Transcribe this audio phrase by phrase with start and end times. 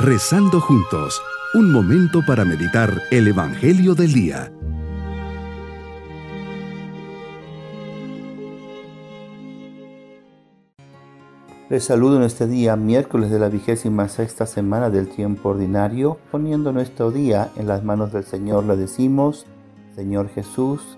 [0.00, 1.20] Rezando juntos,
[1.54, 4.52] un momento para meditar el Evangelio del Día.
[11.68, 16.72] Les saludo en este día, miércoles de la vigésima sexta semana del tiempo ordinario, poniendo
[16.72, 19.46] nuestro día en las manos del Señor, le decimos,
[19.96, 20.96] Señor Jesús,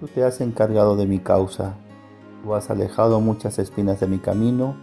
[0.00, 1.76] tú te has encargado de mi causa,
[2.42, 4.76] tú has alejado muchas espinas de mi camino,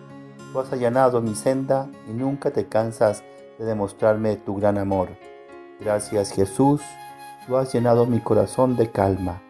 [0.52, 5.10] tú has allanado mi senda y nunca te cansas de demostrarme tu gran amor.
[5.80, 6.82] Gracias Jesús,
[7.48, 9.42] tú has llenado mi corazón de calma,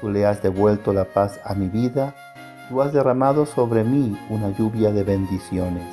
[0.00, 2.14] tú le has devuelto la paz a mi vida,
[2.68, 5.86] tú has derramado sobre mí una lluvia de bendiciones.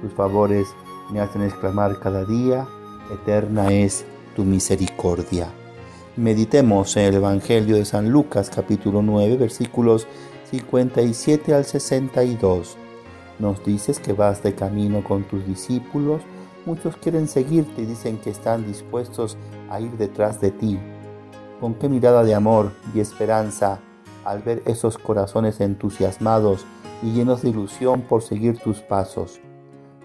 [0.00, 0.66] Tus favores
[1.10, 2.66] me hacen exclamar cada día,
[3.12, 5.48] eterna es tu misericordia.
[6.16, 10.06] Meditemos en el Evangelio de San Lucas capítulo 9 versículos
[10.50, 12.76] 57 al 62.
[13.38, 16.20] Nos dices que vas de camino con tus discípulos,
[16.66, 19.36] muchos quieren seguirte y dicen que están dispuestos
[19.70, 20.78] a ir detrás de ti.
[21.60, 23.80] Con qué mirada de amor y esperanza
[24.24, 26.64] al ver esos corazones entusiasmados
[27.02, 29.40] y llenos de ilusión por seguir tus pasos.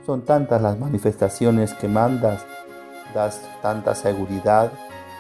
[0.06, 2.46] Son tantas las manifestaciones que mandas,
[3.14, 4.72] das tanta seguridad,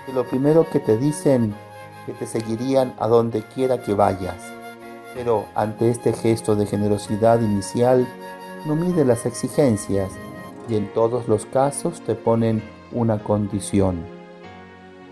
[0.05, 1.53] que lo primero que te dicen
[2.05, 4.37] que te seguirían a donde quiera que vayas.
[5.13, 8.07] Pero ante este gesto de generosidad inicial,
[8.65, 10.11] no mide las exigencias
[10.67, 14.05] y en todos los casos te ponen una condición.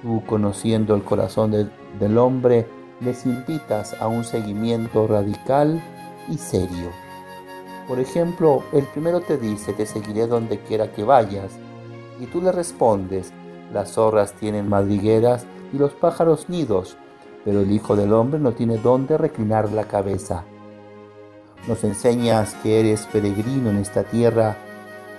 [0.02, 2.68] Tú, conociendo el corazón del hombre,
[3.02, 5.82] les invitas a un seguimiento radical
[6.30, 6.90] y serio.
[7.88, 11.52] Por ejemplo, el primero te dice, te seguiré donde quiera que vayas,
[12.20, 13.32] y tú le respondes,
[13.74, 16.98] las zorras tienen madrigueras y los pájaros nidos,
[17.44, 20.44] pero el Hijo del Hombre no tiene dónde reclinar la cabeza.
[21.68, 24.58] Nos enseñas que eres peregrino en esta tierra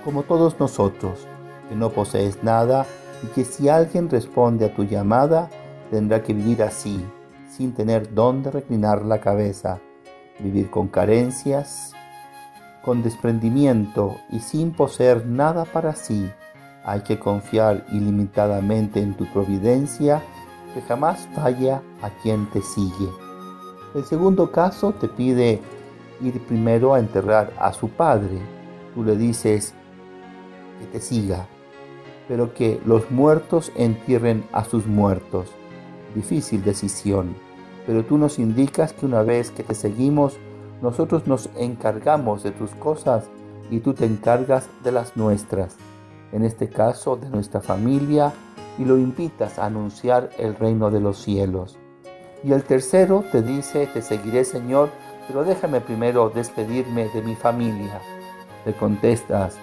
[0.07, 1.27] como todos nosotros,
[1.67, 2.85] que no posees nada
[3.21, 5.49] y que si alguien responde a tu llamada,
[5.91, 7.05] tendrá que vivir así,
[7.49, 9.81] sin tener dónde reclinar la cabeza,
[10.39, 11.91] vivir con carencias,
[12.85, 16.31] con desprendimiento y sin poseer nada para sí
[16.85, 20.23] hay que confiar ilimitadamente en tu providencia
[20.73, 23.09] que jamás falla a quien te sigue.
[23.93, 25.59] El segundo caso te pide
[26.21, 28.39] ir primero a enterrar a su padre.
[28.95, 29.73] Tú le dices
[30.79, 31.47] que te siga,
[32.27, 35.49] pero que los muertos entierren a sus muertos.
[36.15, 37.35] Difícil decisión,
[37.85, 40.37] pero tú nos indicas que una vez que te seguimos,
[40.81, 43.29] nosotros nos encargamos de tus cosas
[43.69, 45.77] y tú te encargas de las nuestras
[46.31, 48.33] en este caso de nuestra familia,
[48.77, 51.77] y lo invitas a anunciar el reino de los cielos.
[52.43, 54.89] Y el tercero te dice, te seguiré Señor,
[55.27, 57.99] pero déjame primero despedirme de mi familia.
[58.65, 59.57] Le contestas,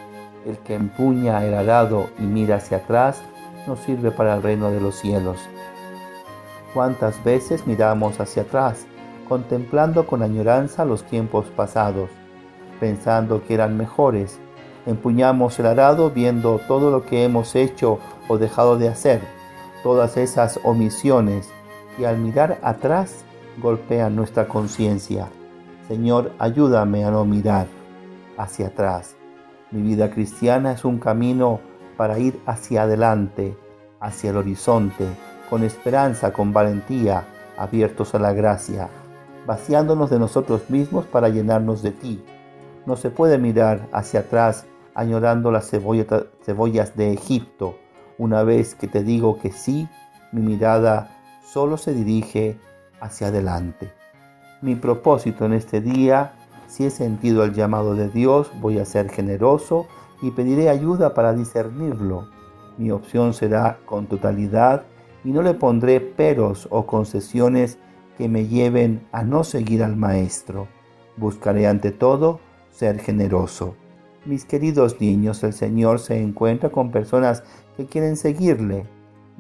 [0.47, 3.23] el que empuña el arado y mira hacia atrás,
[3.67, 5.39] no sirve para el reino de los cielos.
[6.73, 8.87] ¿Cuántas veces miramos hacia atrás,
[9.29, 12.11] contemplando con añoranza los tiempos pasados,
[12.81, 14.41] pensando que eran mejores,
[14.87, 19.23] Empuñamos el arado viendo todo lo que hemos hecho o dejado de hacer,
[19.83, 21.49] todas esas omisiones,
[21.99, 23.25] y al mirar atrás
[23.63, 25.29] golpean nuestra conciencia.
[25.89, 27.67] Señor, ayúdame a no mirar
[28.37, 29.17] hacia atrás.
[29.71, 31.61] Mi vida cristiana es un camino
[31.97, 33.57] para ir hacia adelante,
[34.01, 35.07] hacia el horizonte,
[35.51, 37.27] con esperanza, con valentía,
[37.57, 38.89] abiertos a la gracia,
[39.47, 42.25] vaciándonos de nosotros mismos para llenarnos de ti.
[42.87, 47.77] No se puede mirar hacia atrás añorando las cebollas de Egipto.
[48.19, 49.89] Una vez que te digo que sí,
[50.33, 51.11] mi mirada
[51.45, 52.59] solo se dirige
[53.01, 53.93] hacia adelante.
[54.63, 56.33] Mi propósito en este día,
[56.75, 59.87] si he sentido el llamado de Dios, voy a ser generoso
[60.21, 62.27] y pediré ayuda para discernirlo.
[62.79, 64.83] Mi opción será con totalidad
[65.23, 67.79] y no le pondré peros o concesiones
[68.19, 70.67] que me lleven a no seguir al Maestro.
[71.17, 72.41] Buscaré ante todo
[72.73, 73.77] ser generoso.
[74.25, 77.45] Mis queridos niños, el Señor se encuentra con personas
[77.77, 78.85] que quieren seguirle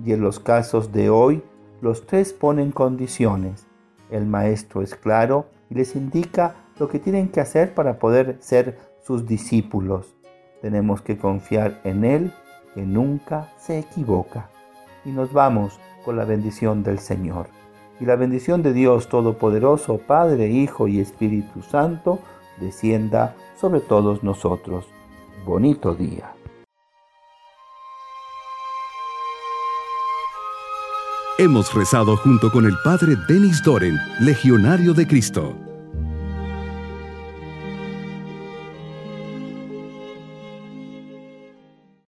[0.05, 1.43] y en los casos de hoy
[1.81, 3.67] los tres ponen condiciones.
[4.09, 8.79] El Maestro es claro y les indica lo que tienen que hacer para poder ser
[9.03, 10.15] sus discípulos.
[10.61, 12.32] Tenemos que confiar en Él,
[12.75, 14.50] que nunca se equivoca.
[15.05, 17.47] Y nos vamos con la bendición del Señor.
[18.00, 22.19] Y la bendición de Dios Todopoderoso, Padre, Hijo y Espíritu Santo,
[22.59, 24.87] descienda sobre todos nosotros.
[25.44, 26.32] Bonito día.
[31.38, 35.63] Hemos rezado junto con el Padre Denis Doren, Legionario de Cristo.